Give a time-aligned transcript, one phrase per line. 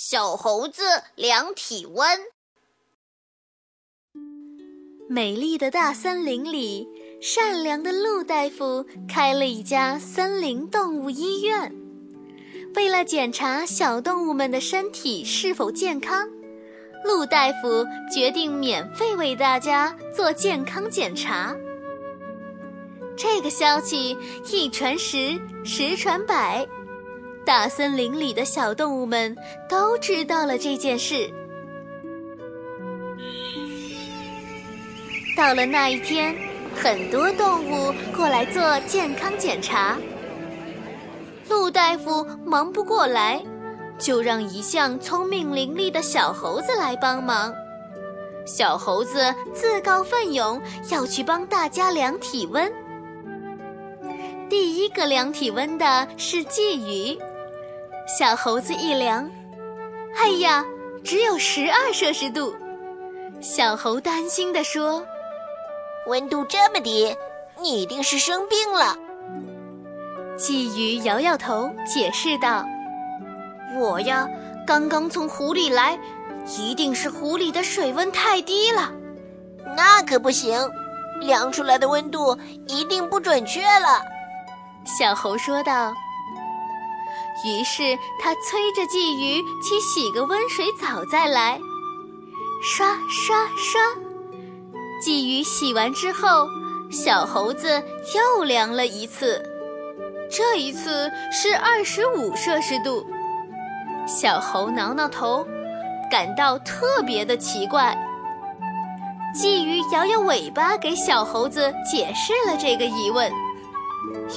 [0.00, 0.84] 小猴子
[1.16, 2.20] 量体温。
[5.08, 6.86] 美丽的大森林里，
[7.20, 11.74] 善良的鹿大夫开了一家森林动物医院。
[12.76, 16.28] 为了检查小动物们的身体是否健康，
[17.04, 17.84] 鹿大夫
[18.14, 21.56] 决定免费为大家做健康检查。
[23.16, 24.16] 这个消息
[24.48, 26.64] 一传十，十传百。
[27.48, 29.34] 大森林里的小动物们
[29.70, 31.32] 都知道了这件事。
[35.34, 36.36] 到了那一天，
[36.76, 39.96] 很多动物过来做健康检查。
[41.48, 43.42] 鹿大夫忙不过来，
[43.98, 47.50] 就让一向聪明伶俐的小猴子来帮忙。
[48.44, 52.70] 小猴子自告奋勇要去帮大家量体温。
[54.50, 57.18] 第一个量体温的是鲫鱼。
[58.08, 59.30] 小猴子一量，
[60.16, 60.64] 哎呀，
[61.04, 62.56] 只有十二摄氏度。
[63.42, 65.04] 小猴担心地说
[66.08, 67.14] ：“温度这么低，
[67.60, 68.96] 你一定是生病了。”
[70.40, 72.64] 鲫鱼摇摇头，解释道
[73.78, 74.26] ：“我呀，
[74.66, 75.98] 刚刚从湖里来，
[76.58, 78.90] 一定是湖里的水温太低了。”
[79.76, 80.58] 那可不行，
[81.20, 84.02] 量出来的温度一定不准确了。”
[84.98, 85.92] 小猴说道。
[87.44, 91.60] 于是他催着鲫鱼去洗个温水澡再来，
[92.62, 93.80] 刷刷刷。
[95.00, 96.48] 鲫鱼洗完之后，
[96.90, 97.82] 小猴子
[98.14, 99.40] 又量了一次，
[100.30, 103.06] 这一次是二十五摄氏度。
[104.06, 105.46] 小猴挠挠头，
[106.10, 107.96] 感到特别的奇怪。
[109.34, 113.30] 鲫鱼摇摇尾巴，给小猴子解释了这个疑问。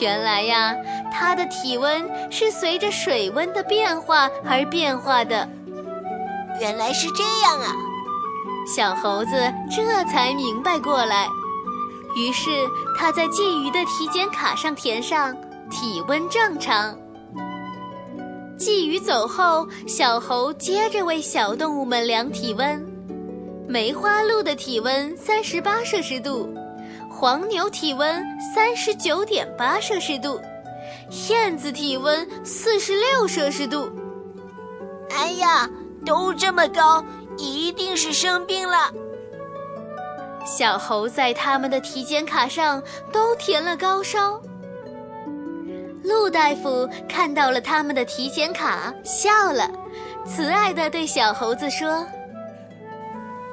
[0.00, 0.74] 原来呀，
[1.12, 5.48] 它的体温是随着水温的变化而变化的。
[6.60, 7.74] 原来是这样啊！
[8.66, 9.30] 小猴子
[9.70, 11.26] 这才明白过来。
[12.16, 12.50] 于是
[12.98, 15.34] 他在鲫鱼的体检卡上填上
[15.70, 16.96] 体温正常。
[18.58, 22.84] 鲫鱼走后，小猴接着为小动物们量体温。
[23.66, 26.52] 梅花鹿的体温三十八摄氏度。
[27.20, 30.40] 黄牛体温三十九点八摄氏度，
[31.28, 33.92] 燕子体温四十六摄氏度。
[35.10, 35.68] 哎呀，
[36.06, 37.04] 都这么高，
[37.36, 38.90] 一定是生病了。
[40.46, 42.82] 小猴在他们的体检卡上
[43.12, 44.40] 都填了高烧。
[46.02, 49.70] 陆大夫看到了他们的体检卡，笑了，
[50.24, 52.02] 慈爱地对小猴子说：“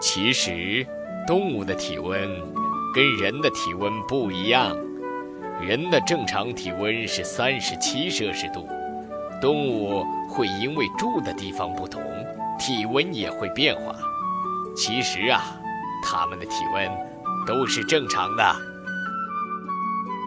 [0.00, 0.86] 其实，
[1.26, 2.26] 动物的体温……”
[2.92, 4.76] 跟人的体温不一样，
[5.60, 8.68] 人的正常体温是三十七摄氏度，
[9.40, 12.02] 动物会因为住的地方不同，
[12.58, 13.94] 体温也会变化。
[14.74, 15.40] 其实啊，
[16.04, 16.90] 它们的体温
[17.46, 18.56] 都是正常的。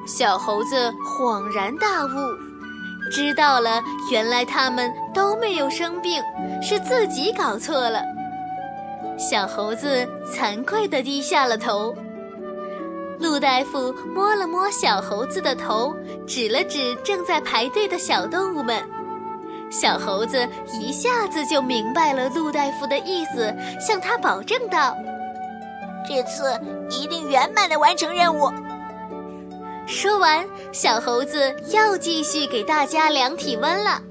[0.05, 2.09] 小猴子恍然大悟，
[3.11, 6.21] 知道了，原来他们都没有生病，
[6.61, 8.01] 是自己搞错了。
[9.17, 11.93] 小猴子惭愧地低下了头。
[13.23, 15.95] 陆大夫摸了摸小猴子的头，
[16.27, 18.83] 指了指正在排队的小动物们。
[19.71, 20.45] 小猴子
[20.77, 24.93] 一下子就明白了陆大夫的意思，向他保证道
[26.05, 28.51] ：“这次一定圆满的完成任务。”
[29.87, 34.01] 说完，小猴子又继续给大家量体温了。